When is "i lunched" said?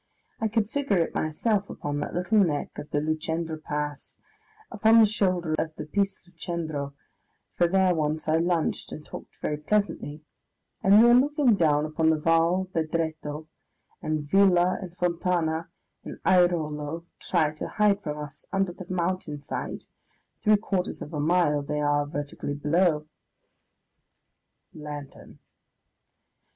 8.27-8.91